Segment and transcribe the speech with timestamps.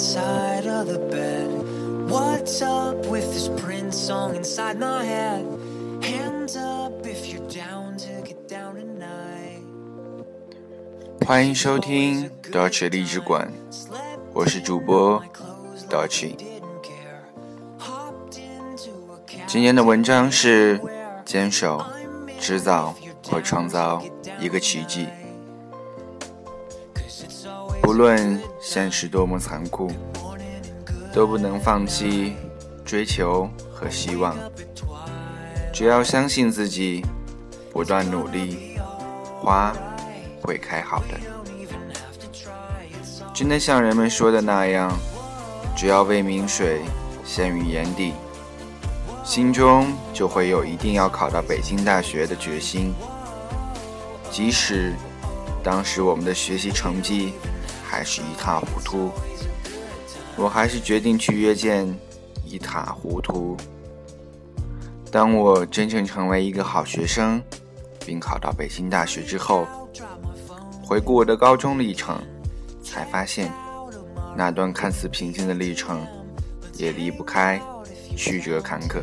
[0.00, 1.50] side of the bed.
[2.08, 5.44] What's up with this Prince song inside my head?
[6.02, 9.60] Hands up if you're down to get down tonight.
[11.26, 13.52] 欢迎收听 Dolce 励志馆，
[14.32, 15.22] 我是主播
[15.90, 16.34] Dutch。
[19.46, 20.80] 今天的文章是
[21.26, 21.84] 坚守、
[22.40, 22.94] 制造
[23.28, 24.02] 和创造
[24.40, 25.06] 一个奇迹。
[27.82, 29.90] 不论现实多么残酷，
[31.12, 32.34] 都不能放弃
[32.84, 34.36] 追求和希望。
[35.72, 37.04] 只要相信自己，
[37.72, 38.78] 不断努力，
[39.40, 39.72] 花
[40.42, 41.18] 会开好的。
[43.32, 44.92] 真的像人们说的那样，
[45.76, 46.82] 只要未名水
[47.24, 48.12] 陷于眼底，
[49.24, 52.92] 心中就会有一定要考到北京大学的决心。
[54.30, 54.94] 即使
[55.62, 57.32] 当时我们的学习成绩
[57.84, 59.10] 还是一塌糊涂，
[60.36, 61.86] 我还是决定去约见
[62.44, 63.56] 一塌糊涂。
[65.10, 67.42] 当我真正成为一个好学生，
[68.06, 69.66] 并考到北京大学之后，
[70.82, 72.16] 回顾我的高中历程，
[72.82, 73.52] 才发现
[74.36, 76.06] 那段看似平静的历程，
[76.74, 77.60] 也离不开
[78.16, 79.00] 曲折坎坷。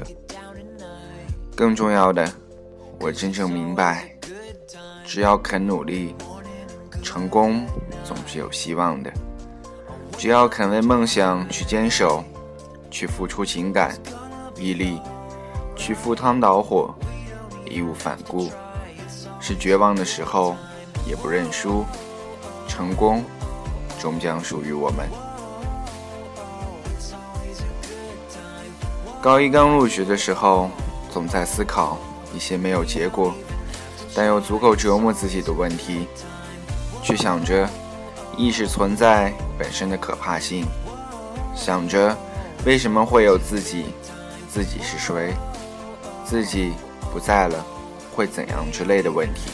[1.55, 2.31] 更重要的，
[2.99, 4.09] 我真正明白，
[5.05, 6.15] 只要肯努力，
[7.07, 7.65] 成功
[8.03, 9.09] 总是有希望的。
[10.17, 12.21] 只要肯为梦想去坚守，
[12.91, 13.97] 去付出情感、
[14.57, 14.99] 毅力。
[15.73, 16.93] 去赴汤蹈火，
[17.69, 18.49] 义无反顾，
[19.39, 20.55] 是绝望的时候
[21.07, 21.85] 也不认输，
[22.67, 23.23] 成功
[23.99, 25.07] 终将属于我们。
[29.21, 30.69] 高一刚入学的时候，
[31.11, 31.99] 总在思考
[32.33, 33.31] 一些没有结果，
[34.15, 36.07] 但又足够折磨自己的问题，
[37.07, 37.65] 去想着
[38.35, 40.65] 意识存在本身的可怕性，
[41.55, 42.13] 想着
[42.65, 43.85] 为什么会有自己，
[44.49, 45.33] 自己是谁。
[46.25, 46.73] 自己
[47.09, 47.65] 不在了，
[48.13, 49.51] 会怎样之类的问题，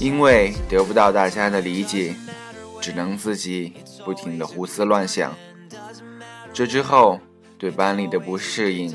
[0.00, 2.12] 因为得不到大家的理解，
[2.80, 5.32] 只能自己不停的胡思乱想。
[6.52, 7.20] 这之后，
[7.56, 8.92] 对班里的不适应，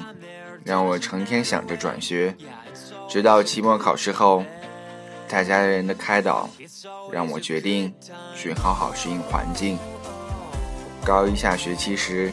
[0.66, 2.36] 让我成天想着转学。
[3.08, 4.44] 直到期末考试后，
[5.30, 6.50] 大家人的开导，
[7.12, 7.94] 让我决定
[8.36, 9.78] 去好好适应环境。
[11.06, 12.32] 高一下学期时，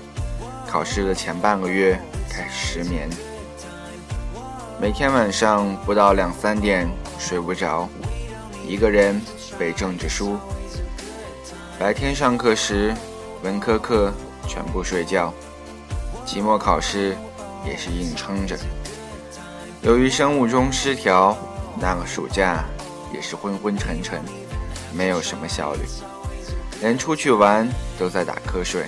[0.67, 2.01] 考试的前半个月
[2.31, 3.09] 开始失眠。
[4.81, 6.89] 每天晚上不到两三点
[7.19, 7.89] 睡不着，
[8.67, 9.21] 一个人
[9.59, 10.39] 背政治书。
[11.79, 12.95] 白天上课时，
[13.43, 14.13] 文科课
[14.47, 15.33] 全部睡觉，
[16.25, 17.17] 期末考试
[17.67, 18.57] 也是硬撑着。
[19.83, 21.37] 由于生物钟失调，
[21.79, 22.65] 那个暑假
[23.15, 24.21] 也是昏昏沉沉，
[24.93, 25.81] 没有什么效率，
[26.81, 27.67] 连出去玩
[27.97, 28.87] 都在打瞌睡。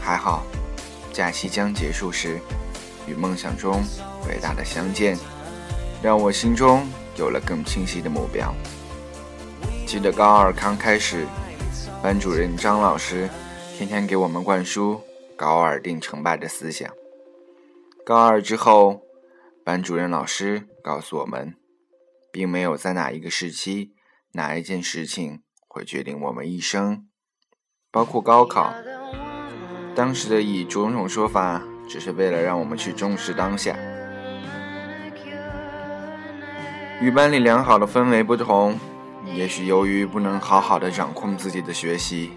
[0.00, 0.44] 还好，
[1.12, 2.40] 假期将结束时。
[3.08, 3.84] 与梦想中
[4.28, 5.16] 伟大的相见，
[6.02, 6.84] 让我心中
[7.16, 8.52] 有了更清晰的目标。
[9.86, 11.24] 记得高二刚开始，
[12.02, 13.30] 班主任张老师
[13.76, 15.00] 天天给我们灌输
[15.36, 16.92] “高二定成败”的思想。
[18.04, 19.02] 高二之后，
[19.62, 21.54] 班主任老师告诉我们，
[22.36, 23.94] 并没有在哪一个时期、
[24.32, 27.08] 哪一件事情会决定我们一生，
[27.90, 28.74] 包括高考。
[29.94, 31.62] 当时的以种种说法。
[31.88, 33.76] 只是为了让我们去重视当下。
[37.00, 38.76] 与班里良好的氛围不同，
[39.24, 42.32] 也许由于不能好好的掌控自己的学习，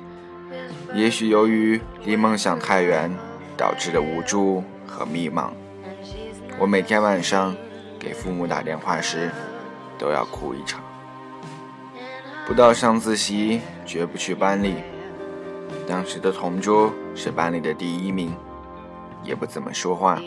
[0.94, 3.12] 也许由于离梦想太远
[3.58, 5.50] 导致的无助和迷茫，
[6.60, 7.56] 我每天晚上
[7.98, 9.32] 给父母打电话时
[10.00, 10.82] 都要哭一场。
[12.48, 14.78] 不到上自习，绝不去班里。
[15.88, 18.34] 当时的同桌是班里的第一名。
[19.22, 20.18] 也不怎么说话，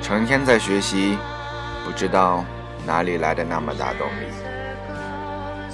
[0.00, 1.18] 成天在学习，
[1.84, 2.44] 不知道
[2.86, 4.26] 哪里来的那么大动力。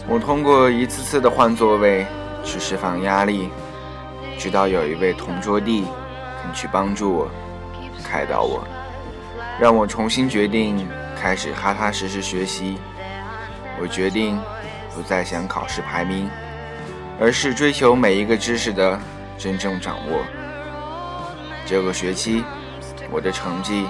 [0.08, 2.06] 我通过一次次的换座位
[2.43, 3.50] 去释放压力，
[4.38, 5.84] 直到有一位同桌弟
[6.43, 7.28] 肯去帮助我，
[8.02, 8.66] 开导我，
[9.60, 10.88] 让我重新决定
[11.26, 12.78] 开始踏踏实实学习。
[13.81, 14.40] 我决定
[14.94, 16.31] 不再想考试排名，
[17.20, 18.96] 而是追求每一个知识的
[19.37, 20.23] 真正掌握。
[21.67, 22.44] 这个学期，
[23.11, 23.88] 我的成绩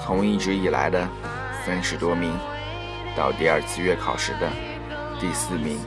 [0.00, 1.08] 从一直以来的
[1.64, 2.32] 三十多名，
[3.16, 4.48] 到第二次月考时的
[5.18, 5.80] 第四名。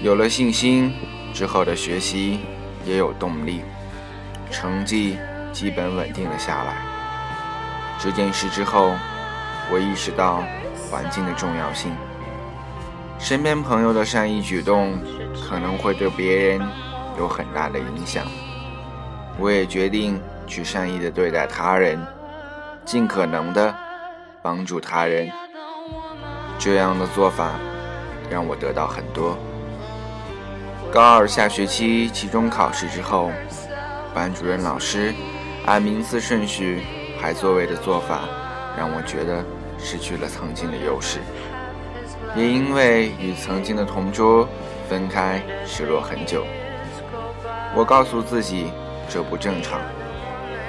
[0.00, 0.94] 有了信心，
[1.34, 2.38] 之后的学习
[2.84, 3.62] 也有动力，
[4.48, 5.18] 成绩
[5.52, 6.76] 基本稳定了下来。
[7.98, 8.94] 这件事之后，
[9.72, 10.44] 我意识到
[10.90, 11.92] 环境的重要性。
[13.18, 14.98] 身边朋友的善意举动，
[15.48, 16.60] 可能会对别人
[17.18, 18.26] 有很大的影响。
[19.38, 21.98] 我也决定去善意的对待他人，
[22.84, 23.74] 尽可能的
[24.42, 25.30] 帮助他人。
[26.58, 27.52] 这样的做法
[28.30, 29.36] 让我得到很多。
[30.92, 33.30] 高二下学期期中考试之后，
[34.14, 35.12] 班主任老师
[35.66, 36.82] 按名次顺序
[37.20, 38.20] 排座位的做法，
[38.78, 39.44] 让我觉得
[39.78, 41.20] 失去了曾经的优势，
[42.34, 44.48] 也因为与曾经的同桌
[44.88, 46.44] 分开，失落很久。
[47.74, 48.72] 我告诉自己。
[49.08, 49.80] 这不正常。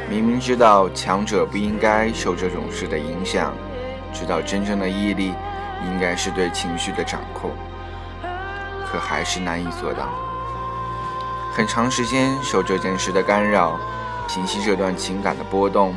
[0.07, 3.51] 明明知道强者不应该受这种事的影响，
[4.13, 5.33] 知道真正的毅力
[5.83, 7.49] 应该是对情绪的掌控，
[8.85, 10.09] 可还是难以做到。
[11.51, 13.79] 很长时间受这件事的干扰，
[14.27, 15.95] 平息这段情感的波动，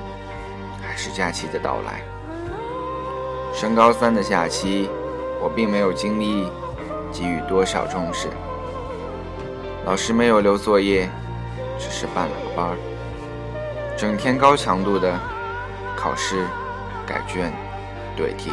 [0.82, 2.00] 还是假期的到来。
[3.60, 4.88] 升高三的假期，
[5.38, 6.48] 我并没有精力
[7.12, 8.28] 给予多少重视，
[9.84, 11.06] 老师没有留作业。
[11.78, 12.74] 只是办了个班，
[13.98, 15.12] 整天高强度的
[15.94, 16.46] 考试、
[17.06, 17.52] 改卷、
[18.16, 18.50] 对题，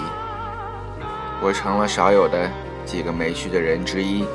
[1.42, 2.51] 我成了少有的
[2.86, 4.25] 几个没去的人之一。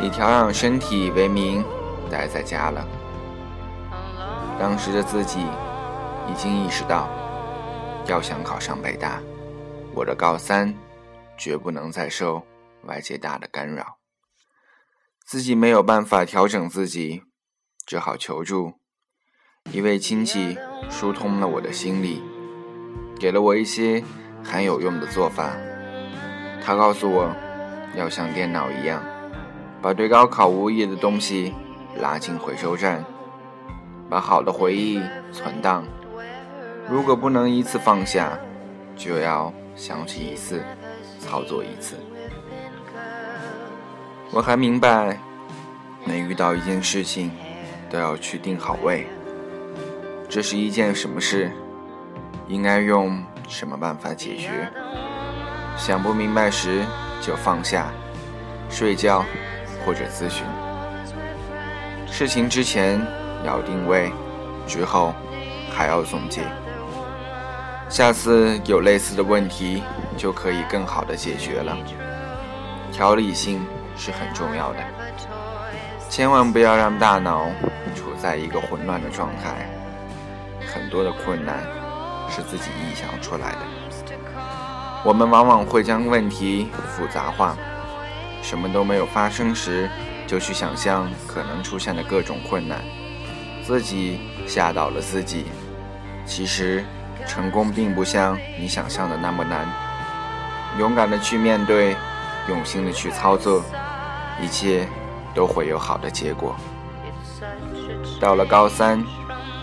[0.00, 1.62] 以调养身体为名，
[2.10, 2.82] 待在家了。
[4.58, 5.40] 当时的自己
[6.30, 7.10] 已经意识到，
[8.06, 9.20] 要想考上北大，
[9.96, 10.72] 我的高三
[11.36, 12.46] 绝不能再受
[12.84, 13.96] 外界大的干扰。
[15.24, 17.24] 自己没有办法调整自己。
[17.86, 18.80] 只好求助
[19.70, 20.58] 一位亲戚，
[20.90, 22.20] 疏通了我的心理，
[23.16, 24.02] 给了我一些
[24.42, 25.52] 很有用的做法。
[26.60, 27.32] 他告诉我，
[27.94, 29.00] 要像电脑一样，
[29.80, 31.54] 把对高考无益的东西
[32.00, 33.04] 拉进回收站，
[34.10, 35.00] 把好的回忆
[35.30, 35.86] 存档。
[36.90, 38.36] 如果不能一次放下，
[38.96, 40.64] 就要想起一次，
[41.20, 41.96] 操作一次。
[44.32, 45.16] 我还明白，
[46.04, 47.30] 每遇到一件事情。
[47.88, 49.06] 都要去定好位，
[50.28, 51.52] 这是一件什么事？
[52.48, 54.68] 应该用什么办法解决？
[55.76, 56.84] 想不明白时
[57.20, 57.92] 就放下，
[58.68, 59.24] 睡觉
[59.84, 60.44] 或者咨询。
[62.08, 63.00] 事情之前
[63.44, 64.10] 要定位，
[64.66, 65.14] 之后
[65.70, 66.42] 还要总结。
[67.88, 69.82] 下次有类似的问题，
[70.16, 71.76] 就可以更好的解决了。
[72.92, 73.64] 条理性
[73.96, 74.78] 是很重要的，
[76.08, 77.46] 千万不要让大脑
[77.94, 78.06] 处。
[78.18, 79.70] 在一个混乱的状态，
[80.66, 81.60] 很多的困难
[82.30, 83.58] 是自己臆想出来的。
[85.04, 87.54] 我们往往会将问题复杂化，
[88.42, 89.88] 什么都没有发生时，
[90.26, 92.80] 就去想象可能出现的各种困难，
[93.62, 95.44] 自己吓倒了自己。
[96.24, 96.82] 其实，
[97.26, 99.66] 成功并不像你想象的那么难。
[100.78, 101.96] 勇敢的去面对，
[102.48, 103.64] 用心的去操作，
[104.40, 104.86] 一切
[105.34, 106.54] 都会有好的结果。
[108.20, 109.02] 到了高三，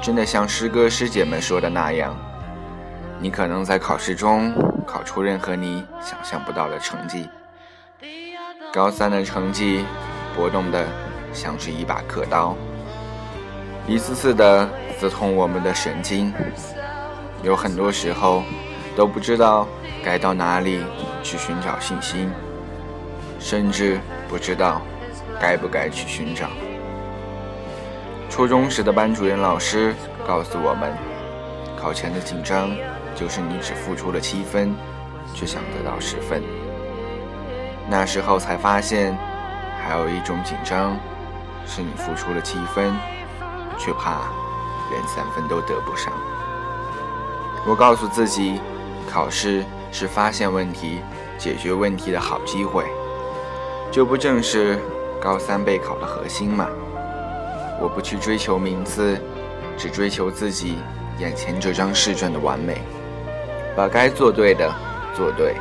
[0.02, 2.16] 真的像师哥师姐们说的那样，
[3.20, 4.54] 你可能在考试中
[4.86, 7.30] 考出任何你想象不到的成绩。
[8.74, 9.86] 高三的成绩
[10.36, 10.88] 波动的
[11.32, 12.56] 像是一把刻刀，
[13.88, 14.68] 一次次的
[15.00, 16.34] 刺痛我们的神经，
[17.44, 18.42] 有很多时候
[18.96, 19.68] 都不知道
[20.02, 20.82] 该到哪里
[21.22, 22.32] 去寻找信心，
[23.38, 24.82] 甚至不知道
[25.42, 26.48] 该不该去寻找。
[28.30, 29.94] 初中时的班主任老师
[30.26, 30.98] 告诉我们，
[31.78, 32.72] 考前的紧张
[33.14, 34.74] 就是你只付出了七分，
[35.34, 36.42] 却想得到十分。
[37.90, 39.18] 那时候才发现，
[39.84, 40.98] 还有一种紧张，
[41.66, 42.94] 是你付出了七分，
[43.78, 44.22] 却怕
[44.92, 46.14] 连三分都得不上。
[47.66, 48.60] 我告诉自己，
[49.10, 51.00] 考试是发现问题、
[51.38, 52.84] 解决问题的好机会，
[53.90, 54.78] 这不正是
[55.22, 56.68] 高三备考的核心吗？
[57.80, 59.18] 我不去追求名次，
[59.78, 60.78] 只追求自己
[61.20, 62.82] 眼前这张试卷的完美，
[63.78, 64.70] 把该做对的
[65.16, 65.56] 做对，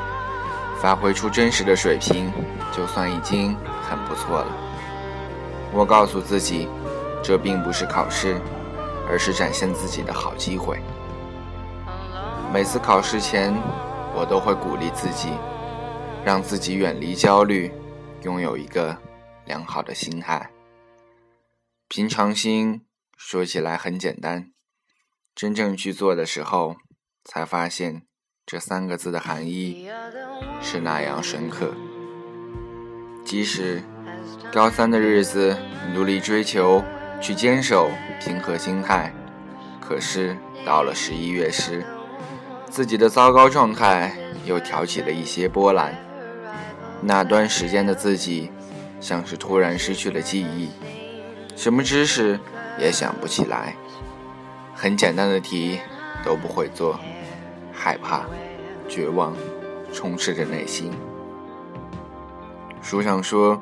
[0.80, 2.32] 发挥出真实的水平，
[2.72, 3.56] 就算已经
[3.88, 4.46] 很不错了。
[5.72, 6.68] 我告诉自己，
[7.22, 8.40] 这并不是考试，
[9.08, 10.80] 而是展现自己的好机会。
[12.52, 13.50] 每次考试前，
[14.14, 15.30] 我都会鼓励自己，
[16.22, 17.72] 让自己远离焦虑，
[18.24, 18.94] 拥有一个
[19.46, 20.50] 良好的心态。
[21.88, 22.82] 平常心
[23.16, 24.52] 说起来很简单，
[25.34, 26.76] 真正去做的时候，
[27.24, 28.02] 才发现
[28.44, 29.88] 这三个字的含义
[30.60, 31.72] 是那样深刻。
[33.24, 33.82] 即使
[34.52, 35.56] 高三的日子
[35.94, 36.84] 努力追求，
[37.18, 37.90] 去坚守
[38.20, 39.10] 平和心态，
[39.80, 41.82] 可是到了十一月时，
[42.72, 45.94] 自己的糟糕状态又挑起了一些波澜。
[47.02, 48.50] 那段时间的自己，
[48.98, 50.70] 像是突然失去了记忆。
[51.54, 52.40] 什么知识
[52.78, 53.76] 也想不起来，
[54.74, 55.80] 很简单的题
[56.24, 56.98] 都不会做，
[57.74, 58.22] 害怕、
[58.88, 59.36] 绝望
[59.92, 60.90] 充斥着内心。
[62.80, 63.60] 书上说，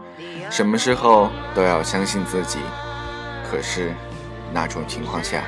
[0.51, 2.61] 什么时候都要相信自己，
[3.51, 3.93] 可是
[4.53, 5.43] 那种情况下，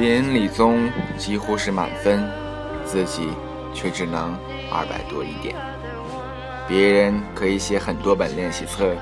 [0.00, 2.26] 别人理综几乎是满分，
[2.86, 3.28] 自己
[3.74, 4.34] 却只能
[4.72, 5.54] 二百多一点。
[6.66, 8.96] 别人可以写很多本练习册，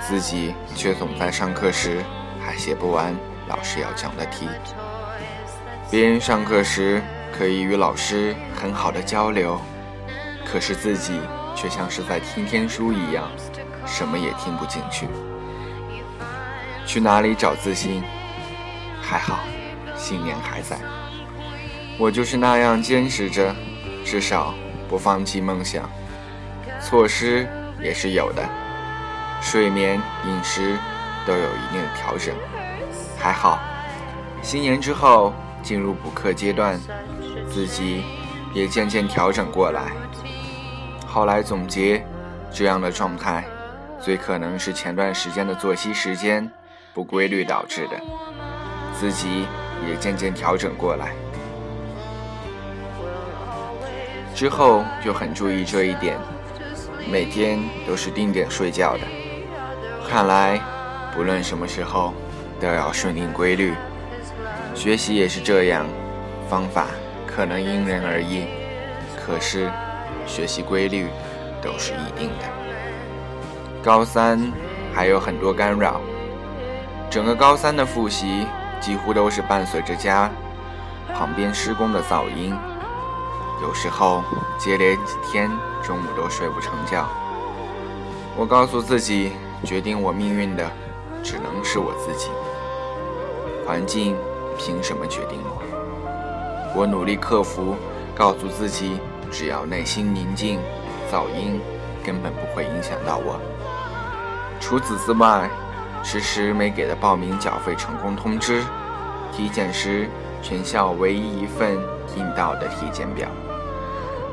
[0.00, 2.00] 自己却总在上课时
[2.40, 3.12] 还写不完
[3.48, 4.46] 老师要讲的题。
[5.90, 7.02] 别人上课时
[7.36, 9.60] 可以与老师很好的交流，
[10.46, 11.18] 可是自己
[11.56, 13.28] 却像是在听天书一样，
[13.84, 15.08] 什么也听不进去。
[16.86, 18.00] 去哪里找自信？
[19.02, 19.40] 还好，
[20.00, 20.78] 信念还在。
[21.98, 23.54] 我就是那样坚持着，
[24.04, 24.54] 至少
[24.88, 25.88] 不放弃梦想。
[26.80, 27.46] 措施
[27.78, 28.42] 也是有的，
[29.42, 30.78] 睡眠、饮食
[31.26, 32.34] 都有一定的调整。
[33.18, 33.60] 还好，
[34.40, 36.80] 新年之后进入补课阶段，
[37.50, 38.02] 自己
[38.54, 39.92] 也渐渐调整过来。
[41.06, 42.02] 后来总结，
[42.50, 43.44] 这样的状态
[44.00, 46.50] 最可能是前段时间的作息时间
[46.94, 48.00] 不规律导致的，
[48.98, 49.44] 自己
[49.88, 51.12] 也渐渐调整过来。
[54.34, 56.18] 之后就很注意这一点。
[57.10, 59.00] 每天都是定点睡觉的，
[60.08, 60.60] 看来
[61.12, 62.12] 不论什么时候
[62.60, 63.74] 都要顺应规律。
[64.74, 65.84] 学习也是这样，
[66.48, 66.86] 方法
[67.26, 68.44] 可能因人而异，
[69.16, 69.68] 可是
[70.26, 71.08] 学习规律
[71.60, 72.44] 都是一定的。
[73.82, 74.38] 高三
[74.94, 76.00] 还有很多干扰，
[77.10, 78.46] 整个高三的复习
[78.80, 80.30] 几乎都是伴随着家
[81.14, 82.56] 旁边施工的噪音。
[83.62, 84.24] 有时候
[84.58, 85.50] 接连几天
[85.82, 87.06] 中午都睡不成觉。
[88.36, 89.32] 我告诉自己，
[89.64, 90.70] 决定我命运的
[91.22, 92.30] 只能是我自己。
[93.66, 94.16] 环境
[94.56, 95.62] 凭什么决定我？
[96.74, 97.76] 我努力克服，
[98.14, 98.98] 告诉自己，
[99.30, 100.58] 只要内心宁静，
[101.12, 101.60] 噪音
[102.02, 103.38] 根本不会影响到我。
[104.58, 105.50] 除此之外，
[106.02, 108.64] 迟迟没给的报名缴费成功通知，
[109.32, 110.08] 体检时
[110.42, 111.78] 全校唯一一份
[112.16, 113.28] 印到的体检表。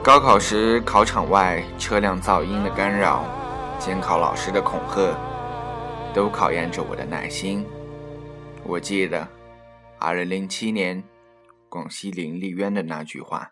[0.03, 3.25] 高考时考场外车辆噪音的干扰，
[3.77, 5.13] 监考老师的恐吓，
[6.13, 7.65] 都考验着我的耐心。
[8.63, 9.27] 我记得，
[9.99, 11.03] 二零零七年
[11.67, 13.51] 广西林立渊的那句话：“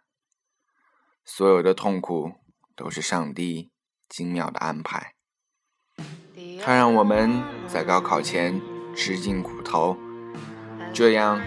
[1.25, 2.31] 所有的痛苦
[2.75, 3.71] 都是上帝
[4.07, 5.14] 精妙的安排。”
[6.65, 8.59] 他让我们在高考前
[8.95, 9.95] 吃尽苦头，
[10.91, 11.39] 这样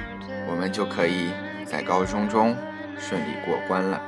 [0.48, 1.30] 我们就可以
[1.66, 2.56] 在高中中
[2.96, 4.00] 顺利过关了。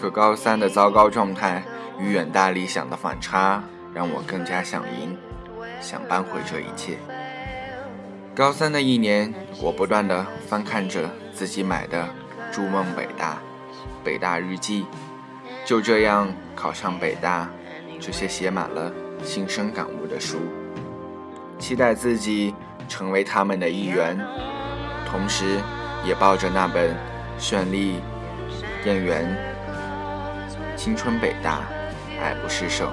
[0.00, 1.62] 可高三的糟糕状态
[1.98, 5.14] 与远大理想的反差，让我更加想赢，
[5.78, 6.96] 想扳回这一切。
[8.34, 12.08] 高三的一年，我不断的翻看着自己买的
[12.54, 13.32] 《筑梦北大》
[14.02, 14.84] 《北大日记》，
[15.68, 17.50] 就这样考上北大，
[18.00, 18.90] 这些写满了
[19.26, 20.38] 心生感悟的书，
[21.58, 22.54] 期待自己
[22.88, 24.16] 成为他们的一员，
[25.10, 25.60] 同时
[26.04, 26.96] 也抱着那本
[27.38, 28.00] 绚丽
[28.84, 29.36] 燕园。
[30.76, 31.62] 青春北大，
[32.22, 32.92] 爱不释手，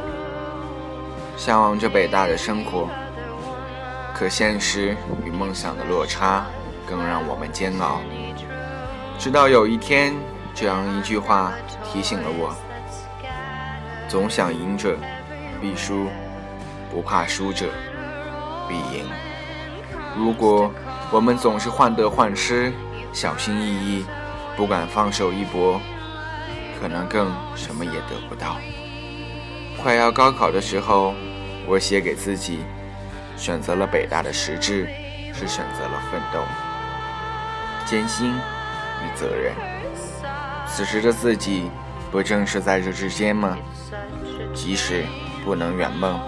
[1.38, 2.90] 向往着北大的生活。
[4.16, 6.46] 可现实与梦想的落差，
[6.88, 8.00] 更让我们煎熬。
[9.20, 10.16] 直到有一天，
[10.56, 12.56] 这样一句话提醒了我：
[14.08, 14.98] 总想赢者
[15.62, 16.08] 必输，
[16.94, 17.66] 不怕输者
[18.70, 19.04] 必赢。
[20.16, 20.72] 如果
[21.12, 22.72] 我们总是患得患失，
[23.12, 24.06] 小心翼翼，
[24.56, 25.82] 不敢放手一搏。
[26.80, 28.58] 可能更什么也得不到。
[29.82, 31.16] 快要高考的时候，
[31.66, 32.60] 我写给自己：
[33.38, 34.88] 选择了北大的实质，
[35.34, 36.42] 是选择了奋斗、
[37.86, 39.54] 艰辛与责任。
[40.68, 41.70] 此时的自己，
[42.12, 43.58] 不正是在这之间吗？
[44.54, 45.06] 即使
[45.46, 46.20] 不能圆梦，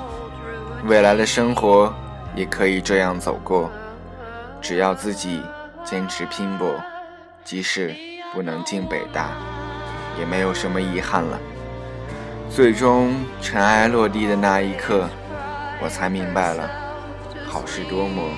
[0.86, 1.92] 未来的生活
[2.36, 3.72] 也可以这样走过。
[4.62, 5.42] 只要自己
[5.84, 6.76] 坚持拼搏，
[7.44, 7.96] 即使
[8.34, 9.30] 不能进北大。
[10.18, 11.38] 也没有什么遗憾了。
[12.50, 15.10] 最终尘埃落地的那一刻，
[15.84, 16.70] 我才明白了
[17.46, 18.30] 好事多磨，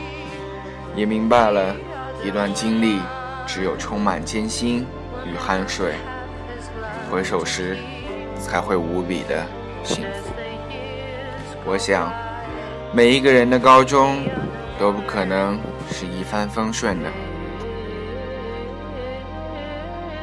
[0.95, 1.75] 也明白了
[2.23, 2.99] 一段经历
[3.45, 4.87] 只有充满艰辛
[5.23, 5.93] 与汗水，
[7.11, 7.77] 回首时
[8.39, 9.45] 才会无比的
[9.83, 10.33] 幸福。
[11.63, 12.11] 我想，
[12.93, 14.23] 每一个人的高中
[14.79, 15.59] 都不可能
[15.91, 17.09] 是一帆风顺的。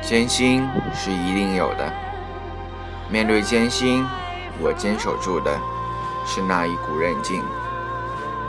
[0.00, 1.92] 艰辛是一定有的。
[3.11, 4.04] 面对艰辛，
[4.61, 5.50] 我坚守住的
[6.26, 7.42] 是那一股韧劲。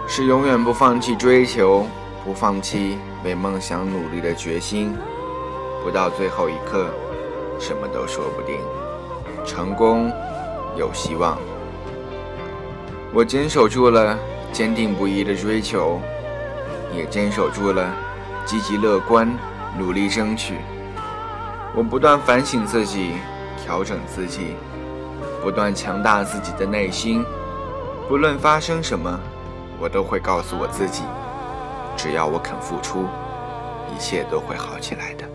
[0.07, 1.85] 是永远不放弃追求，
[2.23, 4.95] 不放弃为梦想努力的决心。
[5.83, 6.89] 不到最后一刻，
[7.59, 8.57] 什么都说不定。
[9.45, 10.11] 成功
[10.77, 11.37] 有希望。
[13.15, 14.19] 我坚守住了
[14.51, 16.01] 坚定不移的追求，
[16.93, 17.95] 也坚守住了
[18.45, 19.25] 积极乐观、
[19.79, 20.55] 努力争取。
[21.73, 23.13] 我不断反省自己，
[23.63, 24.57] 调整自己，
[25.41, 27.23] 不断强大自己的内心。
[28.09, 29.17] 不论发生什么，
[29.79, 31.03] 我都会告诉我自己：
[31.95, 33.05] 只要我肯付出，
[33.95, 35.25] 一切都会好起来的。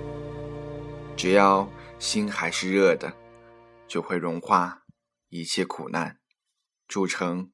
[1.17, 1.67] 只要
[1.99, 3.11] 心还是热的，
[3.89, 4.83] 就会融化
[5.31, 6.19] 一切苦难，
[6.87, 7.49] 铸成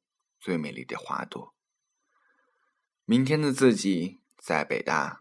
[0.47, 1.57] 最美丽的花朵。
[3.05, 5.19] 明天的自己在北大，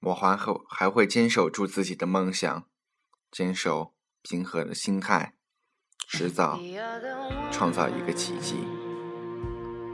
[0.00, 2.66] 我还后还会坚守住自己的梦想。
[3.30, 5.36] 坚守平和的心态，
[6.08, 6.58] 迟早
[7.52, 8.56] 创造一个奇迹。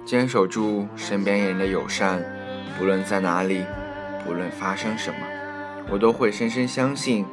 [0.07, 2.25] 坚守住身边人的友善，
[2.79, 3.67] 不论在哪里，
[4.25, 7.27] 不论发生什么，我都会深深相信，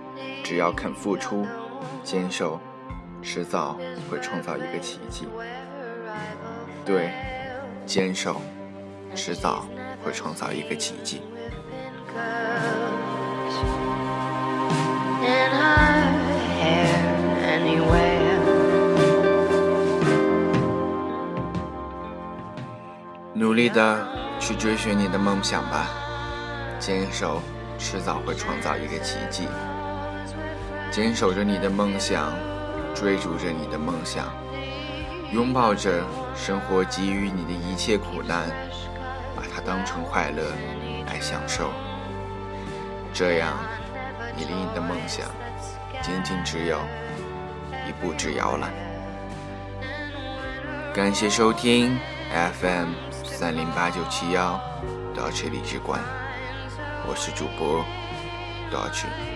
[0.43, 1.47] 只要肯付出，
[2.03, 2.59] 坚守，
[3.23, 3.79] 迟早
[4.11, 5.25] 会创造一个奇迹。
[6.85, 7.09] 对，
[7.87, 8.39] 坚守，
[9.15, 9.65] 迟早
[10.03, 11.19] 会创造一个奇迹。
[23.33, 24.07] 努力的
[24.39, 25.87] 去追寻你的梦想吧，
[26.79, 27.41] 坚守，
[27.79, 29.47] 迟早会创造一个奇迹。
[30.91, 32.31] 坚守着你的梦想，
[32.93, 34.25] 追逐着你的梦想，
[35.33, 36.03] 拥抱着
[36.35, 38.49] 生活给予你的一切苦难，
[39.35, 40.43] 把它当成快乐
[41.07, 41.71] 来享受。
[43.13, 43.57] 这样，
[44.35, 45.25] 你离你的梦想
[46.01, 46.79] 仅仅只有
[47.87, 48.69] 一步之遥了。
[50.93, 51.97] 感谢收听
[52.31, 52.89] FM。
[53.23, 54.57] 三零八九七幺，
[55.13, 55.99] 到这里之关，
[57.05, 57.83] 我是主播
[58.71, 59.34] 到这。